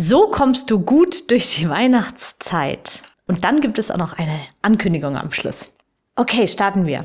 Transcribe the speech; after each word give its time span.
So 0.00 0.28
kommst 0.28 0.70
du 0.70 0.78
gut 0.78 1.28
durch 1.28 1.56
die 1.56 1.68
Weihnachtszeit. 1.68 3.02
Und 3.26 3.42
dann 3.42 3.60
gibt 3.60 3.80
es 3.80 3.90
auch 3.90 3.96
noch 3.96 4.12
eine 4.12 4.38
Ankündigung 4.62 5.16
am 5.16 5.32
Schluss. 5.32 5.66
Okay, 6.14 6.46
starten 6.46 6.86
wir. 6.86 7.02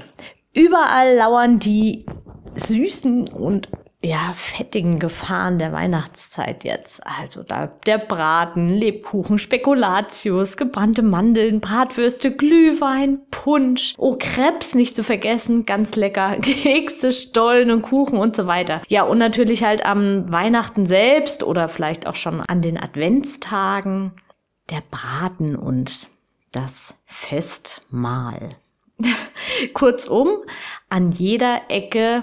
Überall 0.54 1.16
lauern 1.16 1.58
die 1.58 2.06
süßen 2.54 3.30
und 3.30 3.68
ja, 4.06 4.34
fettigen 4.36 5.00
Gefahren 5.00 5.60
der 5.60 5.72
Weihnachtszeit 5.72 6.66
jetzt. 6.66 7.02
Also 7.08 7.42
da 7.42 7.68
der 7.68 7.98
Braten, 7.98 8.70
Lebkuchen, 8.70 9.40
Spekulatius, 9.40 10.58
gebrannte 10.58 11.02
Mandeln, 11.02 11.62
Bratwürste, 11.62 12.36
Glühwein, 12.36 13.22
Punsch, 13.32 13.94
oh 13.98 14.18
Krebs 14.20 14.76
nicht 14.76 14.98
zu 14.98 15.04
vergessen, 15.04 15.66
ganz 15.66 15.96
lecker, 15.96 16.36
Kekse, 16.42 17.14
Stollen 17.14 17.72
und 17.72 17.82
Kuchen 17.84 18.18
und 18.18 18.36
so 18.36 18.46
weiter. 18.46 18.82
Ja, 18.90 19.04
und 19.04 19.20
natürlich 19.20 19.64
halt 19.64 19.86
am 19.86 20.32
Weihnachten 20.32 20.86
selbst 20.86 21.42
oder 21.42 21.70
vielleicht 21.70 22.06
auch 22.06 22.16
schon 22.16 22.42
an 22.42 22.62
den 22.62 22.78
Adventstagen 22.78 24.12
der 24.70 24.84
Braten 24.92 25.56
und 25.56 26.10
das 26.52 26.94
Festmahl. 27.06 28.58
Kurzum, 29.74 30.30
an 30.90 31.14
jeder 31.14 31.62
Ecke 31.70 32.22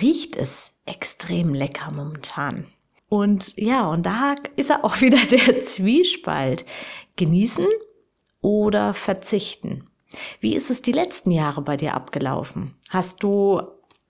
riecht 0.00 0.36
es 0.36 0.73
extrem 0.86 1.54
lecker 1.54 1.92
momentan. 1.92 2.66
Und 3.08 3.56
ja, 3.56 3.86
und 3.88 4.04
da 4.06 4.34
ist 4.56 4.70
er 4.70 4.84
auch 4.84 5.00
wieder 5.00 5.18
der 5.18 5.64
Zwiespalt. 5.64 6.64
Genießen 7.16 7.66
oder 8.40 8.92
verzichten. 8.92 9.88
Wie 10.40 10.54
ist 10.54 10.70
es 10.70 10.82
die 10.82 10.92
letzten 10.92 11.30
Jahre 11.30 11.62
bei 11.62 11.76
dir 11.76 11.94
abgelaufen? 11.94 12.76
Hast 12.90 13.22
du 13.22 13.62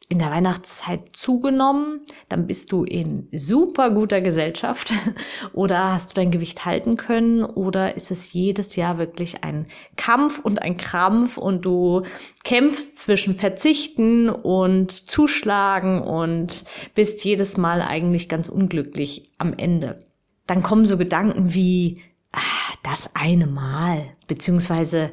in 0.08 0.18
der 0.18 0.30
Weihnachtszeit 0.30 1.16
zugenommen, 1.16 2.00
dann 2.28 2.46
bist 2.46 2.72
du 2.72 2.84
in 2.84 3.28
super 3.32 3.90
guter 3.90 4.20
Gesellschaft 4.20 4.92
oder 5.54 5.92
hast 5.92 6.10
du 6.10 6.14
dein 6.14 6.30
Gewicht 6.30 6.64
halten 6.64 6.96
können 6.96 7.42
oder 7.42 7.96
ist 7.96 8.10
es 8.10 8.32
jedes 8.32 8.76
Jahr 8.76 8.98
wirklich 8.98 9.44
ein 9.44 9.66
Kampf 9.96 10.38
und 10.38 10.60
ein 10.60 10.76
Krampf 10.76 11.38
und 11.38 11.64
du 11.64 12.02
kämpfst 12.44 12.98
zwischen 12.98 13.36
Verzichten 13.36 14.28
und 14.28 14.92
Zuschlagen 14.92 16.02
und 16.02 16.64
bist 16.94 17.24
jedes 17.24 17.56
Mal 17.56 17.80
eigentlich 17.80 18.28
ganz 18.28 18.48
unglücklich 18.48 19.32
am 19.38 19.54
Ende. 19.54 19.98
Dann 20.46 20.62
kommen 20.62 20.84
so 20.84 20.98
Gedanken 20.98 21.54
wie 21.54 22.02
ah, 22.32 22.40
das 22.82 23.08
eine 23.14 23.46
Mal, 23.46 24.04
beziehungsweise 24.26 25.10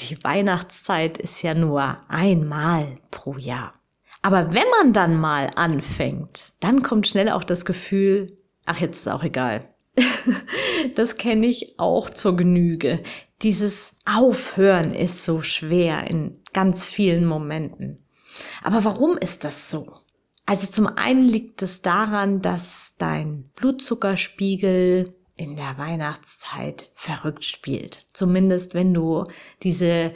die 0.00 0.22
Weihnachtszeit 0.24 1.18
ist 1.18 1.42
ja 1.42 1.54
nur 1.54 1.98
einmal 2.08 2.96
pro 3.10 3.36
Jahr. 3.36 3.77
Aber 4.22 4.52
wenn 4.52 4.68
man 4.80 4.92
dann 4.92 5.18
mal 5.18 5.50
anfängt, 5.56 6.52
dann 6.60 6.82
kommt 6.82 7.06
schnell 7.06 7.28
auch 7.30 7.44
das 7.44 7.64
Gefühl, 7.64 8.26
ach, 8.66 8.80
jetzt 8.80 8.98
ist 8.98 9.08
auch 9.08 9.22
egal. 9.22 9.60
das 10.94 11.16
kenne 11.16 11.46
ich 11.46 11.78
auch 11.78 12.10
zur 12.10 12.36
Genüge. 12.36 13.02
Dieses 13.42 13.92
Aufhören 14.04 14.94
ist 14.94 15.24
so 15.24 15.42
schwer 15.42 16.08
in 16.08 16.38
ganz 16.52 16.84
vielen 16.84 17.24
Momenten. 17.24 18.04
Aber 18.62 18.84
warum 18.84 19.16
ist 19.16 19.44
das 19.44 19.70
so? 19.70 19.92
Also 20.46 20.66
zum 20.66 20.86
einen 20.86 21.24
liegt 21.24 21.62
es 21.62 21.82
daran, 21.82 22.40
dass 22.40 22.94
dein 22.98 23.50
Blutzuckerspiegel 23.54 25.14
in 25.36 25.56
der 25.56 25.78
Weihnachtszeit 25.78 26.90
verrückt 26.94 27.44
spielt. 27.44 28.06
Zumindest 28.12 28.74
wenn 28.74 28.92
du 28.92 29.24
diese 29.62 30.12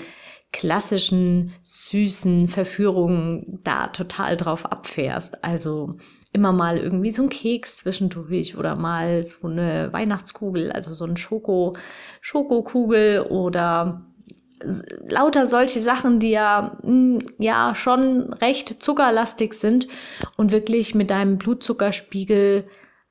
klassischen 0.52 1.52
süßen 1.62 2.48
Verführungen 2.48 3.60
da 3.64 3.88
total 3.88 4.36
drauf 4.36 4.66
abfährst. 4.66 5.42
Also 5.44 5.96
immer 6.32 6.52
mal 6.52 6.78
irgendwie 6.78 7.10
so 7.10 7.22
ein 7.22 7.28
Keks 7.28 7.78
zwischendurch 7.78 8.56
oder 8.56 8.78
mal 8.78 9.22
so 9.22 9.46
eine 9.46 9.92
Weihnachtskugel, 9.92 10.72
also 10.72 10.94
so 10.94 11.04
ein 11.04 11.16
Schoko, 11.16 11.74
Schokokugel 12.20 13.22
oder 13.22 14.06
lauter 15.08 15.46
solche 15.46 15.80
Sachen, 15.80 16.20
die 16.20 16.30
ja, 16.30 16.78
hm, 16.82 17.18
ja 17.38 17.74
schon 17.74 18.32
recht 18.34 18.82
zuckerlastig 18.82 19.54
sind 19.54 19.88
und 20.36 20.52
wirklich 20.52 20.94
mit 20.94 21.10
deinem 21.10 21.38
Blutzuckerspiegel 21.38 22.64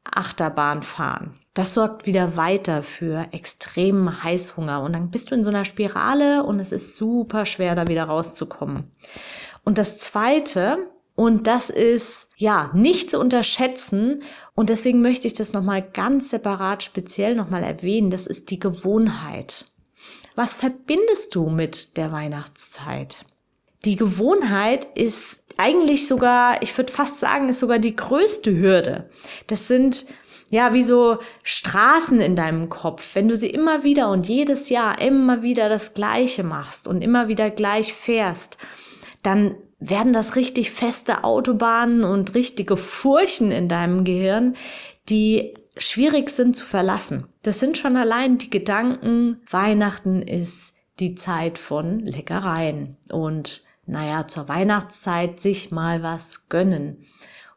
Achterbahn 0.03 0.81
fahren. 0.81 1.41
Das 1.53 1.73
sorgt 1.73 2.06
wieder 2.06 2.38
weiter 2.38 2.81
für 2.81 3.28
extremen 3.34 4.23
Heißhunger 4.23 4.81
und 4.81 4.94
dann 4.94 5.12
bist 5.12 5.31
du 5.31 5.35
in 5.35 5.44
so 5.44 5.50
einer 5.50 5.66
Spirale 5.66 6.44
und 6.44 6.59
es 6.59 6.72
ist 6.72 6.95
super 6.95 7.45
schwer, 7.45 7.75
da 7.75 7.88
wieder 7.88 8.06
rauszukommen. 8.06 8.89
Und 9.66 9.78
das 9.78 9.97
zweite, 9.97 10.78
und 11.16 11.47
das 11.47 11.69
ist 11.69 12.28
ja 12.38 12.72
nicht 12.73 13.09
zu 13.09 13.19
unterschätzen 13.19 14.23
und 14.56 14.69
deswegen 14.69 15.01
möchte 15.01 15.28
ich 15.28 15.34
das 15.34 15.51
nochmal 15.51 15.81
ganz 15.81 16.29
separat 16.29 16.84
speziell 16.84 17.35
nochmal 17.35 17.63
erwähnen, 17.63 18.11
das 18.11 18.28
ist 18.28 18.50
die 18.50 18.59
Gewohnheit. 18.59 19.66
Was 20.35 20.53
verbindest 20.53 21.35
du 21.35 21.50
mit 21.50 21.97
der 21.97 22.13
Weihnachtszeit? 22.13 23.25
Die 23.84 23.97
Gewohnheit 23.97 24.85
ist 24.95 25.44
eigentlich 25.57 26.07
sogar, 26.07 26.61
ich 26.63 26.78
würde 26.78 26.94
fast 26.94 27.19
sagen, 27.19 27.50
ist 27.50 27.59
sogar 27.59 27.79
die 27.79 27.95
größte 27.95 28.56
Hürde. 28.56 29.09
Das 29.47 29.67
sind 29.67 30.06
ja, 30.51 30.73
wie 30.73 30.84
so 30.84 31.17
Straßen 31.44 32.19
in 32.19 32.35
deinem 32.35 32.67
Kopf, 32.67 33.16
wenn 33.16 33.29
du 33.29 33.38
sie 33.38 33.50
immer 33.50 33.84
wieder 33.84 34.09
und 34.09 34.28
jedes 34.28 34.69
Jahr 34.69 35.01
immer 35.01 35.41
wieder 35.41 35.69
das 35.69 35.94
Gleiche 35.94 36.44
machst 36.44 36.88
und 36.88 37.01
immer 37.01 37.29
wieder 37.29 37.50
gleich 37.50 37.94
fährst, 37.94 38.57
dann 39.23 39.56
werden 39.79 40.11
das 40.11 40.35
richtig 40.35 40.72
feste 40.72 41.23
Autobahnen 41.23 42.03
und 42.03 42.35
richtige 42.35 42.75
Furchen 42.75 43.51
in 43.51 43.69
deinem 43.69 44.03
Gehirn, 44.03 44.56
die 45.09 45.56
schwierig 45.78 46.29
sind 46.29 46.56
zu 46.56 46.66
verlassen. 46.66 47.28
Das 47.44 47.61
sind 47.61 47.78
schon 47.78 47.95
allein 47.95 48.38
die 48.38 48.50
Gedanken, 48.50 49.41
Weihnachten 49.50 50.22
ist 50.22 50.73
die 51.00 51.16
Zeit 51.16 51.57
von 51.57 52.00
Leckereien 52.00 52.97
und 53.09 53.63
naja, 53.85 54.28
zur 54.28 54.50
Weihnachtszeit 54.50 55.40
sich 55.40 55.72
mal 55.72 56.03
was 56.03 56.50
gönnen. 56.50 57.07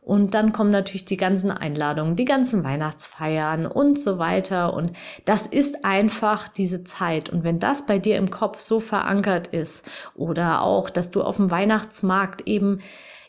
Und 0.04 0.34
dann 0.34 0.52
kommen 0.52 0.70
natürlich 0.70 1.06
die 1.06 1.16
ganzen 1.16 1.50
Einladungen, 1.50 2.14
die 2.14 2.26
ganzen 2.26 2.62
Weihnachtsfeiern 2.62 3.64
und 3.66 3.98
so 3.98 4.18
weiter. 4.18 4.74
Und 4.74 4.92
das 5.24 5.46
ist 5.46 5.82
einfach 5.82 6.46
diese 6.48 6.84
Zeit. 6.84 7.30
Und 7.30 7.42
wenn 7.42 7.58
das 7.58 7.86
bei 7.86 7.98
dir 7.98 8.16
im 8.16 8.30
Kopf 8.30 8.60
so 8.60 8.80
verankert 8.80 9.46
ist 9.46 9.82
oder 10.14 10.60
auch, 10.60 10.90
dass 10.90 11.10
du 11.10 11.22
auf 11.22 11.36
dem 11.36 11.50
Weihnachtsmarkt 11.50 12.46
eben, 12.46 12.80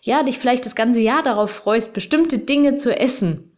ja, 0.02 0.24
dich 0.24 0.38
vielleicht 0.38 0.66
das 0.66 0.76
ganze 0.76 1.00
Jahr 1.00 1.24
darauf 1.24 1.50
freust, 1.50 1.94
bestimmte 1.94 2.40
Dinge 2.40 2.76
zu 2.76 2.98
essen, 2.98 3.56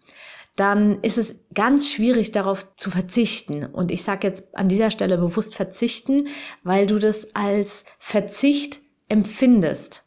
dann 0.55 1.01
ist 1.01 1.17
es 1.17 1.35
ganz 1.55 1.89
schwierig 1.89 2.34
darauf 2.34 2.75
zu 2.75 2.91
verzichten. 2.91 3.66
Und 3.66 3.89
ich 3.89 4.03
sage 4.03 4.28
jetzt 4.28 4.55
an 4.55 4.69
dieser 4.69 4.91
Stelle 4.91 5.17
bewusst 5.17 5.55
verzichten, 5.55 6.28
weil 6.63 6.85
du 6.85 6.99
das 6.99 7.35
als 7.35 7.84
Verzicht 7.97 8.79
empfindest. 9.09 10.03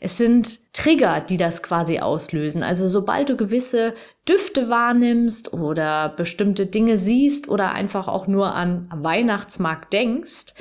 Es 0.00 0.16
sind 0.16 0.72
Trigger, 0.72 1.20
die 1.20 1.36
das 1.36 1.62
quasi 1.62 1.98
auslösen. 1.98 2.62
Also 2.62 2.88
sobald 2.88 3.28
du 3.28 3.36
gewisse 3.36 3.94
Düfte 4.28 4.68
wahrnimmst 4.68 5.52
oder 5.52 6.10
bestimmte 6.10 6.66
Dinge 6.66 6.98
siehst 6.98 7.48
oder 7.48 7.72
einfach 7.72 8.08
auch 8.08 8.26
nur 8.26 8.54
an 8.54 8.88
Weihnachtsmarkt 8.94 9.92
denkst, 9.92 10.54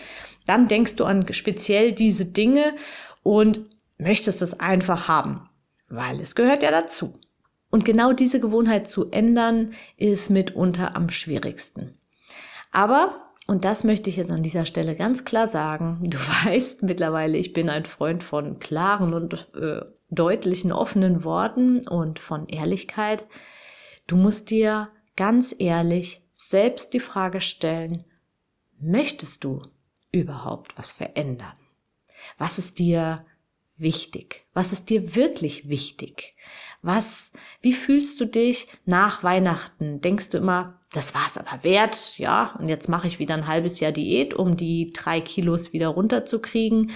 dann 0.45 0.67
denkst 0.67 0.95
du 0.95 1.05
an 1.05 1.25
speziell 1.31 1.91
diese 1.91 2.25
Dinge 2.25 2.75
und 3.23 3.61
möchtest 3.97 4.41
es 4.41 4.59
einfach 4.59 5.07
haben, 5.07 5.49
weil 5.89 6.21
es 6.21 6.35
gehört 6.35 6.63
ja 6.63 6.71
dazu. 6.71 7.19
Und 7.69 7.83
genau 7.85 8.13
diese 8.13 8.39
Gewohnheit 8.39 8.87
zu 8.87 9.11
ändern, 9.11 9.71
ist 9.97 10.29
mitunter 10.29 10.95
am 10.95 11.09
schwierigsten. 11.09 11.99
Aber 12.71 13.26
und 13.47 13.63
das 13.63 13.85
möchte 13.85 14.09
ich 14.09 14.17
jetzt 14.17 14.31
an 14.31 14.43
dieser 14.43 14.65
Stelle 14.65 14.95
ganz 14.95 15.23
klar 15.23 15.47
sagen. 15.47 15.99
Du 16.03 16.17
weißt 16.45 16.83
mittlerweile, 16.83 17.37
ich 17.37 17.53
bin 17.53 17.69
ein 17.69 17.85
Freund 17.85 18.23
von 18.23 18.59
klaren 18.59 19.13
und 19.13 19.47
äh, 19.55 19.81
deutlichen, 20.09 20.73
offenen 20.73 21.23
Worten 21.23 21.87
und 21.87 22.19
von 22.19 22.47
Ehrlichkeit. 22.47 23.25
Du 24.05 24.17
musst 24.17 24.49
dir 24.49 24.89
ganz 25.15 25.55
ehrlich 25.57 26.21
selbst 26.33 26.93
die 26.93 26.99
Frage 26.99 27.41
stellen, 27.41 28.03
möchtest 28.79 29.43
du 29.43 29.59
überhaupt 30.11 30.77
was 30.77 30.91
verändern? 30.91 31.57
Was 32.37 32.59
ist 32.59 32.79
dir 32.79 33.25
wichtig? 33.77 34.45
Was 34.53 34.73
ist 34.73 34.89
dir 34.89 35.15
wirklich 35.15 35.69
wichtig? 35.69 36.35
Was, 36.81 37.31
wie 37.61 37.73
fühlst 37.73 38.19
du 38.21 38.25
dich 38.25 38.67
nach 38.85 39.23
Weihnachten? 39.23 40.01
Denkst 40.01 40.29
du 40.29 40.37
immer, 40.37 40.79
das 40.91 41.13
war's 41.13 41.37
aber 41.37 41.63
wert, 41.63 42.17
ja, 42.17 42.55
und 42.59 42.69
jetzt 42.69 42.87
mache 42.87 43.07
ich 43.07 43.19
wieder 43.19 43.33
ein 43.33 43.47
halbes 43.47 43.79
Jahr 43.79 43.91
Diät, 43.91 44.33
um 44.33 44.55
die 44.55 44.91
drei 44.93 45.19
Kilos 45.19 45.73
wieder 45.73 45.89
runterzukriegen? 45.89 46.91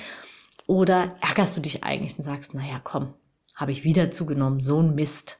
Oder 0.67 1.15
ärgerst 1.21 1.57
du 1.57 1.61
dich 1.61 1.83
eigentlich 1.83 2.17
und 2.17 2.23
sagst, 2.23 2.53
naja, 2.53 2.79
komm, 2.83 3.13
habe 3.55 3.71
ich 3.71 3.83
wieder 3.83 4.11
zugenommen, 4.11 4.59
so 4.61 4.79
ein 4.79 4.95
Mist. 4.95 5.39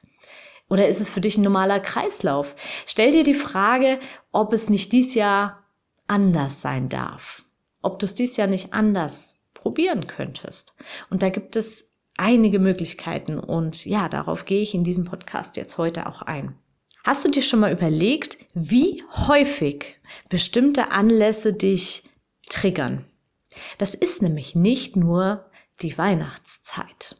Oder 0.68 0.88
ist 0.88 1.00
es 1.00 1.10
für 1.10 1.20
dich 1.20 1.36
ein 1.36 1.42
normaler 1.42 1.80
Kreislauf? 1.80 2.54
Stell 2.86 3.12
dir 3.12 3.24
die 3.24 3.34
Frage, 3.34 3.98
ob 4.32 4.52
es 4.52 4.70
nicht 4.70 4.92
dies 4.92 5.14
Jahr 5.14 5.62
anders 6.06 6.60
sein 6.60 6.88
darf. 6.88 7.42
Ob 7.82 7.98
du 7.98 8.06
es 8.06 8.14
dies 8.14 8.36
Jahr 8.36 8.48
nicht 8.48 8.72
anders 8.72 9.38
probieren 9.54 10.06
könntest. 10.06 10.74
Und 11.10 11.22
da 11.22 11.30
gibt 11.30 11.56
es 11.56 11.86
einige 12.16 12.58
Möglichkeiten 12.58 13.38
und 13.38 13.84
ja, 13.84 14.08
darauf 14.08 14.44
gehe 14.44 14.62
ich 14.62 14.74
in 14.74 14.84
diesem 14.84 15.04
Podcast 15.04 15.56
jetzt 15.56 15.78
heute 15.78 16.06
auch 16.06 16.22
ein. 16.22 16.54
Hast 17.04 17.24
du 17.24 17.30
dir 17.30 17.42
schon 17.42 17.60
mal 17.60 17.72
überlegt, 17.72 18.38
wie 18.54 19.02
häufig 19.26 19.96
bestimmte 20.28 20.92
Anlässe 20.92 21.52
dich 21.52 22.04
triggern? 22.48 23.04
Das 23.78 23.94
ist 23.94 24.22
nämlich 24.22 24.54
nicht 24.54 24.96
nur 24.96 25.50
die 25.80 25.98
Weihnachtszeit. 25.98 27.16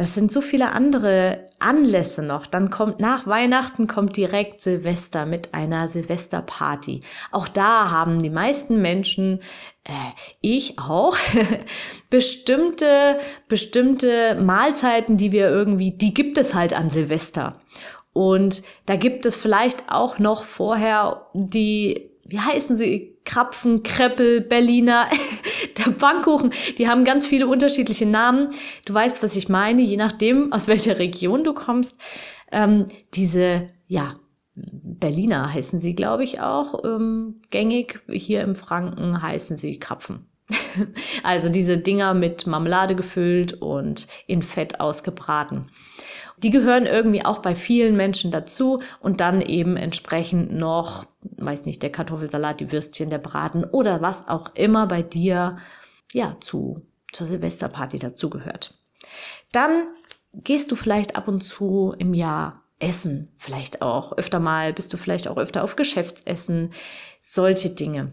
Das 0.00 0.14
sind 0.14 0.32
so 0.32 0.40
viele 0.40 0.72
andere 0.72 1.44
Anlässe 1.58 2.22
noch. 2.22 2.46
Dann 2.46 2.70
kommt 2.70 3.00
nach 3.00 3.26
Weihnachten 3.26 3.86
kommt 3.86 4.16
direkt 4.16 4.62
Silvester 4.62 5.26
mit 5.26 5.52
einer 5.52 5.88
Silvesterparty. 5.88 7.00
Auch 7.32 7.48
da 7.48 7.90
haben 7.90 8.18
die 8.18 8.30
meisten 8.30 8.80
Menschen, 8.80 9.40
äh, 9.84 9.92
ich 10.40 10.78
auch, 10.78 11.18
bestimmte, 12.08 13.18
bestimmte 13.46 14.40
Mahlzeiten, 14.40 15.18
die 15.18 15.32
wir 15.32 15.50
irgendwie, 15.50 15.90
die 15.90 16.14
gibt 16.14 16.38
es 16.38 16.54
halt 16.54 16.72
an 16.72 16.88
Silvester. 16.88 17.60
Und 18.14 18.62
da 18.86 18.96
gibt 18.96 19.26
es 19.26 19.36
vielleicht 19.36 19.92
auch 19.92 20.18
noch 20.18 20.44
vorher 20.44 21.26
die 21.34 22.10
wie 22.30 22.38
heißen 22.38 22.76
sie? 22.76 23.16
Krapfen, 23.24 23.82
Kreppel, 23.82 24.40
Berliner, 24.40 25.08
der 25.84 25.92
Bankkuchen. 25.92 26.52
Die 26.78 26.88
haben 26.88 27.04
ganz 27.04 27.26
viele 27.26 27.46
unterschiedliche 27.46 28.06
Namen. 28.06 28.48
Du 28.84 28.94
weißt, 28.94 29.22
was 29.22 29.36
ich 29.36 29.48
meine, 29.48 29.82
je 29.82 29.96
nachdem, 29.96 30.52
aus 30.52 30.68
welcher 30.68 30.98
Region 30.98 31.44
du 31.44 31.54
kommst. 31.54 31.96
Ähm, 32.52 32.86
diese, 33.14 33.66
ja, 33.86 34.14
Berliner 34.54 35.52
heißen 35.52 35.80
sie, 35.80 35.94
glaube 35.94 36.24
ich, 36.24 36.40
auch 36.40 36.84
ähm, 36.84 37.40
gängig. 37.50 38.00
Hier 38.10 38.42
im 38.42 38.54
Franken 38.54 39.22
heißen 39.22 39.56
sie 39.56 39.78
Krapfen. 39.78 40.29
also 41.22 41.48
diese 41.48 41.78
Dinger 41.78 42.14
mit 42.14 42.46
Marmelade 42.46 42.94
gefüllt 42.94 43.54
und 43.54 44.06
in 44.26 44.42
Fett 44.42 44.80
ausgebraten. 44.80 45.66
Die 46.38 46.50
gehören 46.50 46.86
irgendwie 46.86 47.24
auch 47.24 47.38
bei 47.38 47.54
vielen 47.54 47.96
Menschen 47.96 48.30
dazu 48.30 48.80
und 49.00 49.20
dann 49.20 49.42
eben 49.42 49.76
entsprechend 49.76 50.52
noch, 50.52 51.06
weiß 51.36 51.66
nicht, 51.66 51.82
der 51.82 51.92
Kartoffelsalat, 51.92 52.60
die 52.60 52.72
Würstchen, 52.72 53.10
der 53.10 53.18
Braten 53.18 53.64
oder 53.64 54.00
was 54.00 54.26
auch 54.26 54.54
immer 54.54 54.86
bei 54.86 55.02
dir 55.02 55.58
ja 56.12 56.36
zu 56.40 56.82
zur 57.12 57.26
Silvesterparty 57.26 57.98
dazugehört. 57.98 58.78
Dann 59.52 59.88
gehst 60.32 60.70
du 60.70 60.76
vielleicht 60.76 61.16
ab 61.16 61.28
und 61.28 61.42
zu 61.42 61.94
im 61.98 62.14
Jahr 62.14 62.62
essen, 62.78 63.28
vielleicht 63.36 63.82
auch 63.82 64.16
öfter 64.16 64.40
mal, 64.40 64.72
bist 64.72 64.92
du 64.92 64.96
vielleicht 64.96 65.28
auch 65.28 65.36
öfter 65.36 65.62
auf 65.62 65.76
Geschäftsessen, 65.76 66.72
solche 67.18 67.70
Dinge. 67.70 68.12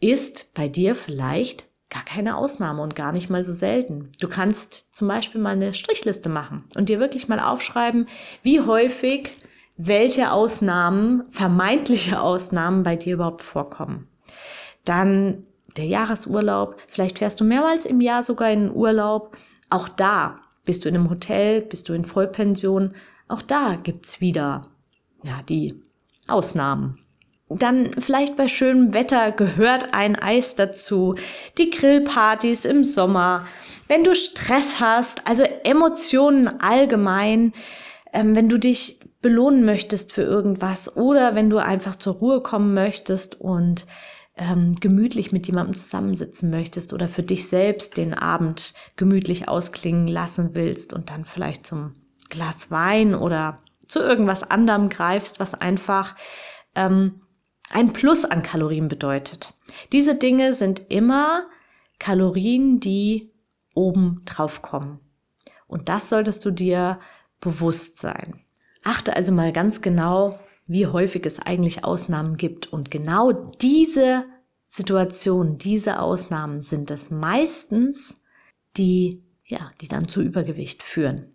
Ist 0.00 0.54
bei 0.54 0.68
dir 0.68 0.94
vielleicht 0.94 1.66
gar 1.90 2.04
keine 2.04 2.36
Ausnahme 2.36 2.82
und 2.82 2.94
gar 2.94 3.12
nicht 3.12 3.30
mal 3.30 3.44
so 3.44 3.52
selten. 3.52 4.10
Du 4.20 4.28
kannst 4.28 4.94
zum 4.94 5.08
Beispiel 5.08 5.40
mal 5.40 5.54
eine 5.54 5.72
Strichliste 5.72 6.28
machen 6.28 6.64
und 6.76 6.88
dir 6.88 7.00
wirklich 7.00 7.28
mal 7.28 7.40
aufschreiben, 7.40 8.06
wie 8.42 8.60
häufig 8.60 9.32
welche 9.78 10.32
Ausnahmen, 10.32 11.24
vermeintliche 11.30 12.20
Ausnahmen 12.20 12.82
bei 12.82 12.96
dir 12.96 13.14
überhaupt 13.14 13.42
vorkommen. 13.42 14.08
Dann 14.84 15.44
der 15.76 15.86
Jahresurlaub, 15.86 16.80
vielleicht 16.88 17.18
fährst 17.18 17.40
du 17.40 17.44
mehrmals 17.44 17.84
im 17.84 18.00
Jahr 18.00 18.22
sogar 18.22 18.50
in 18.50 18.64
den 18.66 18.74
Urlaub. 18.74 19.36
Auch 19.70 19.88
da 19.88 20.40
bist 20.64 20.84
du 20.84 20.88
in 20.88 20.96
einem 20.96 21.10
Hotel, 21.10 21.62
bist 21.62 21.88
du 21.88 21.94
in 21.94 22.04
Vollpension. 22.04 22.94
Auch 23.28 23.42
da 23.42 23.76
gibt's 23.76 24.20
wieder, 24.20 24.66
ja, 25.22 25.40
die 25.48 25.80
Ausnahmen. 26.26 26.98
Dann 27.50 27.90
vielleicht 27.98 28.36
bei 28.36 28.46
schönem 28.46 28.92
Wetter 28.92 29.32
gehört 29.32 29.94
ein 29.94 30.16
Eis 30.16 30.54
dazu, 30.54 31.14
die 31.56 31.70
Grillpartys 31.70 32.66
im 32.66 32.84
Sommer, 32.84 33.46
wenn 33.88 34.04
du 34.04 34.14
Stress 34.14 34.80
hast, 34.80 35.26
also 35.26 35.44
Emotionen 35.64 36.60
allgemein, 36.60 37.54
ähm, 38.12 38.36
wenn 38.36 38.50
du 38.50 38.58
dich 38.58 39.00
belohnen 39.22 39.64
möchtest 39.64 40.12
für 40.12 40.22
irgendwas 40.22 40.94
oder 40.96 41.34
wenn 41.34 41.48
du 41.48 41.58
einfach 41.58 41.96
zur 41.96 42.14
Ruhe 42.14 42.42
kommen 42.42 42.74
möchtest 42.74 43.40
und 43.40 43.86
ähm, 44.36 44.72
gemütlich 44.80 45.32
mit 45.32 45.46
jemandem 45.46 45.74
zusammensitzen 45.74 46.50
möchtest 46.50 46.92
oder 46.92 47.08
für 47.08 47.22
dich 47.22 47.48
selbst 47.48 47.96
den 47.96 48.14
Abend 48.14 48.74
gemütlich 48.96 49.48
ausklingen 49.48 50.06
lassen 50.06 50.50
willst 50.52 50.92
und 50.92 51.10
dann 51.10 51.24
vielleicht 51.24 51.66
zum 51.66 51.94
Glas 52.28 52.70
Wein 52.70 53.14
oder 53.14 53.58
zu 53.88 54.00
irgendwas 54.00 54.42
anderem 54.42 54.90
greifst, 54.90 55.40
was 55.40 55.54
einfach 55.54 56.14
ähm, 56.74 57.22
ein 57.70 57.92
Plus 57.92 58.24
an 58.24 58.42
Kalorien 58.42 58.88
bedeutet. 58.88 59.54
Diese 59.92 60.14
Dinge 60.14 60.54
sind 60.54 60.82
immer 60.88 61.46
Kalorien, 61.98 62.80
die 62.80 63.30
oben 63.74 64.22
drauf 64.24 64.62
kommen. 64.62 65.00
Und 65.66 65.88
das 65.88 66.08
solltest 66.08 66.44
du 66.44 66.50
dir 66.50 66.98
bewusst 67.40 67.98
sein. 67.98 68.40
Achte 68.82 69.14
also 69.14 69.32
mal 69.32 69.52
ganz 69.52 69.82
genau, 69.82 70.38
wie 70.66 70.86
häufig 70.86 71.26
es 71.26 71.38
eigentlich 71.38 71.84
Ausnahmen 71.84 72.36
gibt. 72.36 72.66
Und 72.66 72.90
genau 72.90 73.32
diese 73.32 74.24
Situationen, 74.66 75.58
diese 75.58 76.00
Ausnahmen 76.00 76.62
sind 76.62 76.90
es 76.90 77.10
meistens, 77.10 78.14
die, 78.76 79.22
ja, 79.46 79.70
die 79.80 79.88
dann 79.88 80.08
zu 80.08 80.22
Übergewicht 80.22 80.82
führen. 80.82 81.34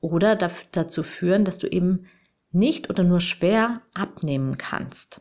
Oder 0.00 0.36
dazu 0.36 1.02
führen, 1.02 1.44
dass 1.44 1.58
du 1.58 1.66
eben 1.66 2.06
nicht 2.52 2.90
oder 2.90 3.04
nur 3.04 3.20
schwer 3.20 3.82
abnehmen 3.94 4.58
kannst. 4.58 5.20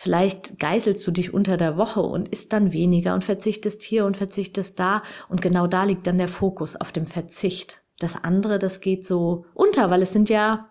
Vielleicht 0.00 0.60
geißelst 0.60 1.04
du 1.04 1.10
dich 1.10 1.34
unter 1.34 1.56
der 1.56 1.76
Woche 1.76 2.00
und 2.00 2.28
isst 2.28 2.52
dann 2.52 2.72
weniger 2.72 3.14
und 3.14 3.24
verzichtest 3.24 3.82
hier 3.82 4.06
und 4.06 4.16
verzichtest 4.16 4.78
da. 4.78 5.02
Und 5.28 5.42
genau 5.42 5.66
da 5.66 5.82
liegt 5.82 6.06
dann 6.06 6.18
der 6.18 6.28
Fokus 6.28 6.76
auf 6.76 6.92
dem 6.92 7.08
Verzicht. 7.08 7.82
Das 7.98 8.14
andere, 8.14 8.60
das 8.60 8.80
geht 8.80 9.04
so 9.04 9.44
unter, 9.54 9.90
weil 9.90 10.02
es 10.02 10.12
sind 10.12 10.28
ja 10.28 10.70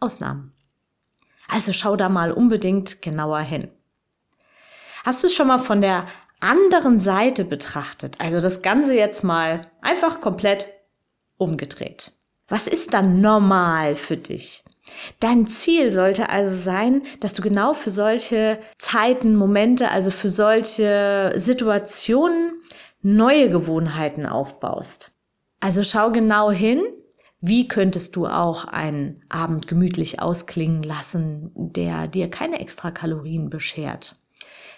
Ausnahmen. 0.00 0.52
Also 1.46 1.72
schau 1.72 1.94
da 1.94 2.08
mal 2.08 2.32
unbedingt 2.32 3.00
genauer 3.00 3.42
hin. 3.42 3.68
Hast 5.04 5.22
du 5.22 5.28
es 5.28 5.34
schon 5.34 5.46
mal 5.46 5.58
von 5.58 5.80
der 5.80 6.08
anderen 6.40 6.98
Seite 6.98 7.44
betrachtet? 7.44 8.20
Also 8.20 8.40
das 8.40 8.60
Ganze 8.60 8.94
jetzt 8.96 9.22
mal 9.22 9.68
einfach 9.82 10.20
komplett 10.20 10.66
umgedreht. 11.36 12.10
Was 12.48 12.66
ist 12.66 12.92
dann 12.92 13.20
normal 13.20 13.94
für 13.94 14.16
dich? 14.16 14.64
Dein 15.20 15.46
Ziel 15.46 15.92
sollte 15.92 16.28
also 16.28 16.54
sein, 16.54 17.02
dass 17.20 17.32
du 17.32 17.42
genau 17.42 17.72
für 17.72 17.90
solche 17.90 18.58
Zeiten, 18.78 19.34
Momente, 19.34 19.90
also 19.90 20.10
für 20.10 20.30
solche 20.30 21.32
Situationen 21.36 22.52
neue 23.02 23.50
Gewohnheiten 23.50 24.26
aufbaust. 24.26 25.12
Also 25.60 25.82
schau 25.82 26.10
genau 26.10 26.50
hin, 26.50 26.82
wie 27.40 27.68
könntest 27.68 28.16
du 28.16 28.26
auch 28.26 28.64
einen 28.64 29.22
Abend 29.28 29.66
gemütlich 29.66 30.20
ausklingen 30.20 30.82
lassen, 30.82 31.50
der 31.54 32.08
dir 32.08 32.30
keine 32.30 32.60
extra 32.60 32.90
Kalorien 32.90 33.50
beschert. 33.50 34.16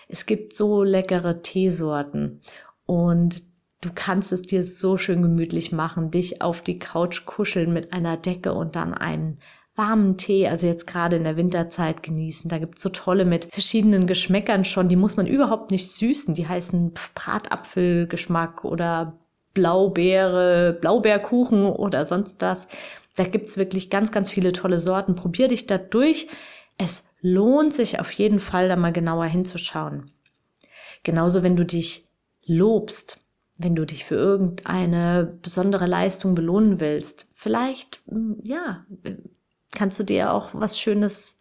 Es 0.08 0.26
gibt 0.26 0.54
so 0.54 0.82
leckere 0.82 1.42
Teesorten 1.42 2.40
und 2.84 3.44
du 3.80 3.90
kannst 3.94 4.32
es 4.32 4.42
dir 4.42 4.64
so 4.64 4.96
schön 4.96 5.22
gemütlich 5.22 5.72
machen, 5.72 6.10
dich 6.10 6.42
auf 6.42 6.62
die 6.62 6.78
Couch 6.78 7.24
kuscheln 7.24 7.72
mit 7.72 7.92
einer 7.92 8.16
Decke 8.16 8.52
und 8.52 8.76
dann 8.76 8.94
einen 8.94 9.38
warmen 9.76 10.16
Tee, 10.16 10.48
also 10.48 10.66
jetzt 10.66 10.86
gerade 10.86 11.16
in 11.16 11.24
der 11.24 11.36
Winterzeit 11.36 12.02
genießen. 12.02 12.48
Da 12.48 12.58
gibt's 12.58 12.82
so 12.82 12.88
tolle 12.88 13.24
mit 13.24 13.46
verschiedenen 13.52 14.06
Geschmäckern 14.06 14.64
schon. 14.64 14.88
Die 14.88 14.96
muss 14.96 15.16
man 15.16 15.26
überhaupt 15.26 15.70
nicht 15.70 15.90
süßen. 15.92 16.34
Die 16.34 16.48
heißen 16.48 16.94
Bratapfelgeschmack 17.14 18.64
oder 18.64 19.18
Blaubeere, 19.54 20.76
Blaubeerkuchen 20.80 21.64
oder 21.64 22.06
sonst 22.06 22.40
was. 22.40 22.66
Da 23.16 23.24
gibt's 23.24 23.56
wirklich 23.56 23.90
ganz, 23.90 24.12
ganz 24.12 24.30
viele 24.30 24.52
tolle 24.52 24.78
Sorten. 24.78 25.16
Probier 25.16 25.48
dich 25.48 25.66
da 25.66 25.78
durch. 25.78 26.28
Es 26.78 27.04
lohnt 27.20 27.72
sich 27.72 28.00
auf 28.00 28.10
jeden 28.12 28.40
Fall, 28.40 28.68
da 28.68 28.76
mal 28.76 28.92
genauer 28.92 29.24
hinzuschauen. 29.24 30.10
Genauso, 31.02 31.42
wenn 31.42 31.56
du 31.56 31.64
dich 31.64 32.08
lobst, 32.44 33.18
wenn 33.58 33.74
du 33.74 33.84
dich 33.84 34.04
für 34.04 34.16
irgendeine 34.16 35.38
besondere 35.42 35.86
Leistung 35.86 36.34
belohnen 36.34 36.80
willst. 36.80 37.26
Vielleicht, 37.32 38.02
ja, 38.42 38.84
kannst 39.76 40.00
du 40.00 40.04
dir 40.04 40.32
auch 40.32 40.50
was 40.52 40.80
Schönes 40.80 41.36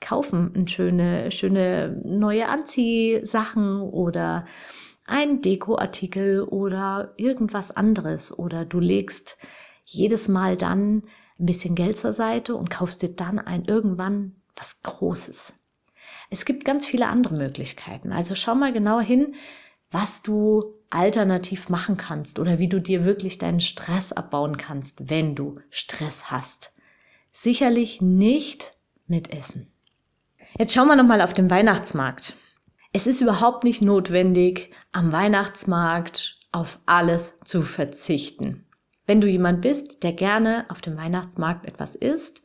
kaufen, 0.00 0.52
eine 0.54 0.68
schöne, 0.68 1.30
schöne 1.30 2.00
neue 2.04 2.48
Anziehsachen 2.48 3.80
oder 3.80 4.44
ein 5.06 5.40
Dekoartikel 5.40 6.42
oder 6.42 7.14
irgendwas 7.16 7.70
anderes 7.72 8.36
oder 8.36 8.64
du 8.64 8.78
legst 8.78 9.38
jedes 9.84 10.28
Mal 10.28 10.56
dann 10.56 11.02
ein 11.38 11.46
bisschen 11.46 11.74
Geld 11.74 11.98
zur 11.98 12.12
Seite 12.12 12.54
und 12.54 12.70
kaufst 12.70 13.02
dir 13.02 13.10
dann 13.10 13.38
ein 13.38 13.64
irgendwann 13.64 14.36
was 14.54 14.80
Großes. 14.82 15.52
Es 16.30 16.44
gibt 16.44 16.64
ganz 16.64 16.86
viele 16.86 17.08
andere 17.08 17.34
Möglichkeiten. 17.34 18.12
Also 18.12 18.34
schau 18.34 18.54
mal 18.54 18.72
genau 18.72 19.00
hin, 19.00 19.34
was 19.90 20.22
du 20.22 20.74
alternativ 20.90 21.68
machen 21.68 21.96
kannst 21.96 22.38
oder 22.38 22.58
wie 22.58 22.68
du 22.68 22.80
dir 22.80 23.04
wirklich 23.04 23.38
deinen 23.38 23.60
Stress 23.60 24.12
abbauen 24.12 24.56
kannst, 24.56 25.10
wenn 25.10 25.34
du 25.34 25.54
Stress 25.70 26.30
hast. 26.30 26.72
Sicherlich 27.32 28.00
nicht 28.00 28.72
mit 29.06 29.32
Essen. 29.32 29.72
Jetzt 30.58 30.74
schauen 30.74 30.88
wir 30.88 30.96
nochmal 30.96 31.22
auf 31.22 31.32
den 31.32 31.50
Weihnachtsmarkt. 31.50 32.34
Es 32.92 33.06
ist 33.06 33.20
überhaupt 33.20 33.64
nicht 33.64 33.82
notwendig, 33.82 34.72
am 34.92 35.12
Weihnachtsmarkt 35.12 36.38
auf 36.52 36.80
alles 36.86 37.36
zu 37.44 37.62
verzichten. 37.62 38.66
Wenn 39.06 39.20
du 39.20 39.28
jemand 39.28 39.62
bist, 39.62 40.02
der 40.02 40.12
gerne 40.12 40.66
auf 40.68 40.80
dem 40.80 40.96
Weihnachtsmarkt 40.96 41.66
etwas 41.66 41.94
isst 41.94 42.42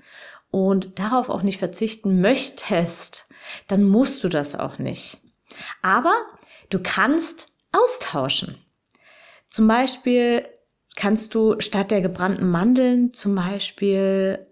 und 0.51 0.99
darauf 0.99 1.29
auch 1.29 1.41
nicht 1.41 1.59
verzichten 1.59 2.21
möchtest, 2.21 3.27
dann 3.67 3.83
musst 3.83 4.23
du 4.23 4.29
das 4.29 4.55
auch 4.55 4.77
nicht. 4.77 5.19
Aber 5.81 6.13
du 6.69 6.79
kannst 6.81 7.47
austauschen. 7.71 8.57
Zum 9.49 9.67
Beispiel 9.67 10.47
kannst 10.95 11.35
du 11.35 11.59
statt 11.59 11.91
der 11.91 12.01
gebrannten 12.01 12.49
Mandeln 12.49 13.13
zum 13.13 13.35
Beispiel 13.35 14.47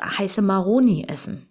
heiße 0.00 0.42
Maroni 0.42 1.04
essen. 1.08 1.48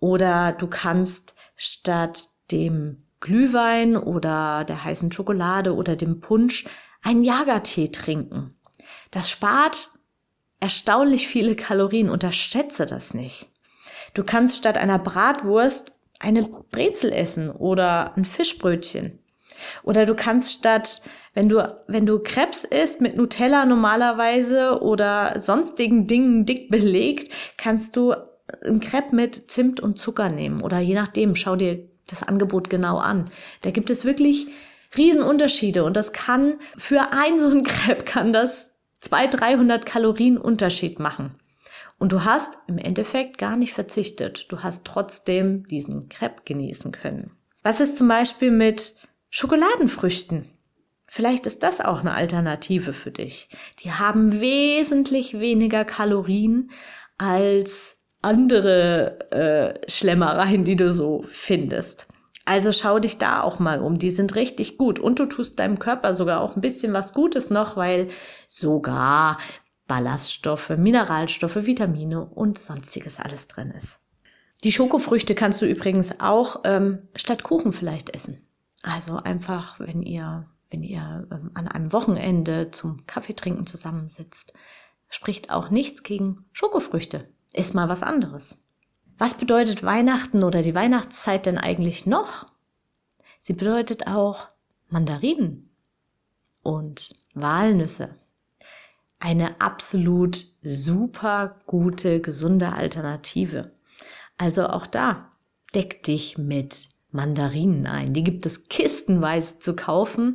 Oder 0.00 0.52
du 0.52 0.66
kannst 0.66 1.34
statt 1.56 2.28
dem 2.50 3.04
Glühwein 3.20 3.96
oder 3.96 4.64
der 4.64 4.84
heißen 4.84 5.10
Schokolade 5.10 5.74
oder 5.74 5.96
dem 5.96 6.20
Punsch 6.20 6.66
einen 7.02 7.24
Jagertee 7.24 7.88
trinken. 7.88 8.56
Das 9.10 9.30
spart 9.30 9.90
erstaunlich 10.60 11.28
viele 11.28 11.56
Kalorien, 11.56 12.10
unterschätze 12.10 12.86
das 12.86 13.14
nicht. 13.14 13.50
Du 14.14 14.24
kannst 14.24 14.56
statt 14.56 14.76
einer 14.76 14.98
Bratwurst 14.98 15.92
eine 16.20 16.42
Brezel 16.42 17.12
essen 17.12 17.50
oder 17.50 18.16
ein 18.16 18.24
Fischbrötchen. 18.24 19.18
Oder 19.82 20.06
du 20.06 20.14
kannst 20.14 20.52
statt, 20.52 21.02
wenn 21.38 21.48
du, 21.48 21.78
wenn 21.86 22.04
du 22.04 22.18
Krebs 22.18 22.64
isst 22.64 23.00
mit 23.00 23.16
Nutella 23.16 23.64
normalerweise 23.64 24.82
oder 24.82 25.38
sonstigen 25.38 26.08
Dingen 26.08 26.46
dick 26.46 26.68
belegt, 26.68 27.32
kannst 27.56 27.96
du 27.96 28.12
ein 28.64 28.80
Crepe 28.80 29.14
mit 29.14 29.48
Zimt 29.48 29.78
und 29.78 30.00
Zucker 30.00 30.30
nehmen. 30.30 30.62
Oder 30.62 30.80
je 30.80 30.96
nachdem, 30.96 31.36
schau 31.36 31.54
dir 31.54 31.88
das 32.08 32.24
Angebot 32.24 32.70
genau 32.70 32.98
an. 32.98 33.30
Da 33.60 33.70
gibt 33.70 33.88
es 33.90 34.04
wirklich 34.04 34.48
Riesenunterschiede 34.96 35.84
und 35.84 35.96
das 35.96 36.12
kann 36.12 36.56
für 36.76 37.12
ein 37.12 37.38
so 37.38 37.48
ein 37.50 37.62
Crepe 37.62 38.02
kann 38.02 38.32
das 38.32 38.72
200, 38.98 39.40
300 39.40 39.86
Kalorien 39.86 40.38
Unterschied 40.38 40.98
machen. 40.98 41.38
Und 42.00 42.10
du 42.10 42.24
hast 42.24 42.58
im 42.66 42.78
Endeffekt 42.78 43.38
gar 43.38 43.56
nicht 43.56 43.74
verzichtet. 43.74 44.50
Du 44.50 44.64
hast 44.64 44.84
trotzdem 44.84 45.68
diesen 45.68 46.08
Crepe 46.08 46.42
genießen 46.44 46.90
können. 46.90 47.30
Was 47.62 47.80
ist 47.80 47.96
zum 47.96 48.08
Beispiel 48.08 48.50
mit 48.50 48.96
Schokoladenfrüchten? 49.30 50.57
Vielleicht 51.08 51.46
ist 51.46 51.62
das 51.62 51.80
auch 51.80 52.00
eine 52.00 52.14
Alternative 52.14 52.92
für 52.92 53.10
dich. 53.10 53.48
Die 53.82 53.92
haben 53.92 54.40
wesentlich 54.40 55.40
weniger 55.40 55.84
Kalorien 55.84 56.70
als 57.16 57.96
andere 58.22 59.30
äh, 59.30 59.90
Schlemmereien, 59.90 60.64
die 60.64 60.76
du 60.76 60.92
so 60.92 61.24
findest. 61.28 62.06
Also 62.44 62.72
schau 62.72 62.98
dich 62.98 63.18
da 63.18 63.42
auch 63.42 63.58
mal 63.58 63.80
um. 63.80 63.98
Die 63.98 64.10
sind 64.10 64.34
richtig 64.34 64.78
gut. 64.78 64.98
Und 64.98 65.18
du 65.18 65.26
tust 65.26 65.58
deinem 65.58 65.78
Körper 65.78 66.14
sogar 66.14 66.40
auch 66.40 66.56
ein 66.56 66.60
bisschen 66.60 66.94
was 66.94 67.14
Gutes 67.14 67.50
noch, 67.50 67.76
weil 67.76 68.08
sogar 68.46 69.38
Ballaststoffe, 69.86 70.70
Mineralstoffe, 70.70 71.66
Vitamine 71.66 72.24
und 72.24 72.58
sonstiges 72.58 73.18
alles 73.18 73.48
drin 73.48 73.70
ist. 73.70 73.98
Die 74.64 74.72
Schokofrüchte 74.72 75.34
kannst 75.34 75.62
du 75.62 75.66
übrigens 75.66 76.20
auch 76.20 76.60
ähm, 76.64 77.08
statt 77.14 77.42
Kuchen 77.42 77.72
vielleicht 77.72 78.14
essen. 78.14 78.42
Also 78.82 79.16
einfach, 79.16 79.78
wenn 79.80 80.02
ihr, 80.02 80.46
wenn 80.70 80.82
ihr 80.82 81.26
ähm, 81.30 81.50
an 81.54 81.68
einem 81.68 81.92
Wochenende 81.92 82.70
zum 82.70 83.06
Kaffeetrinken 83.06 83.66
zusammensitzt, 83.66 84.52
spricht 85.08 85.50
auch 85.50 85.70
nichts 85.70 86.02
gegen 86.02 86.44
Schokofrüchte 86.52 87.28
ist 87.52 87.74
mal 87.74 87.88
was 87.88 88.02
anderes. 88.02 88.56
Was 89.16 89.34
bedeutet 89.34 89.82
Weihnachten 89.82 90.44
oder 90.44 90.62
die 90.62 90.74
Weihnachtszeit 90.74 91.46
denn 91.46 91.58
eigentlich 91.58 92.06
noch? 92.06 92.46
Sie 93.42 93.52
bedeutet 93.52 94.06
auch 94.06 94.48
Mandarinen 94.88 95.70
und 96.62 97.14
Walnüsse. 97.34 98.14
Eine 99.18 99.60
absolut 99.60 100.46
super 100.62 101.56
gute, 101.66 102.20
gesunde 102.20 102.72
Alternative. 102.72 103.72
Also 104.36 104.68
auch 104.68 104.86
da, 104.86 105.28
deck 105.74 106.04
dich 106.04 106.38
mit 106.38 106.90
Mandarinen 107.10 107.86
ein. 107.86 108.12
Die 108.12 108.24
gibt 108.24 108.46
es 108.46 108.64
kistenweise 108.64 109.58
zu 109.58 109.74
kaufen 109.74 110.34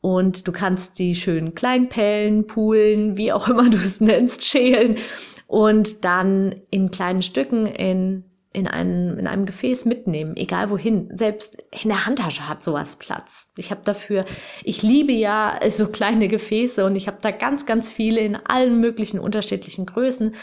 und 0.00 0.46
du 0.46 0.52
kannst 0.52 0.98
die 0.98 1.14
schön 1.14 1.54
klein 1.54 1.88
pellen, 1.88 2.46
poolen, 2.46 3.16
wie 3.16 3.32
auch 3.32 3.48
immer 3.48 3.68
du 3.68 3.78
es 3.78 4.00
nennst, 4.00 4.44
schälen 4.44 4.96
und 5.46 6.04
dann 6.04 6.54
in 6.70 6.90
kleinen 6.90 7.22
Stücken 7.22 7.66
in, 7.66 8.24
in, 8.52 8.66
einem, 8.66 9.18
in 9.18 9.26
einem 9.26 9.46
Gefäß 9.46 9.84
mitnehmen, 9.84 10.36
egal 10.36 10.70
wohin. 10.70 11.10
Selbst 11.12 11.56
in 11.82 11.90
der 11.90 12.06
Handtasche 12.06 12.48
hat 12.48 12.62
sowas 12.62 12.96
Platz. 12.96 13.46
Ich 13.56 13.70
habe 13.70 13.82
dafür, 13.84 14.24
ich 14.64 14.82
liebe 14.82 15.12
ja 15.12 15.58
so 15.68 15.88
kleine 15.88 16.28
Gefäße 16.28 16.84
und 16.84 16.96
ich 16.96 17.06
habe 17.06 17.18
da 17.20 17.30
ganz, 17.30 17.66
ganz 17.66 17.88
viele 17.88 18.20
in 18.20 18.36
allen 18.36 18.80
möglichen 18.80 19.20
unterschiedlichen 19.20 19.86
Größen 19.86 20.34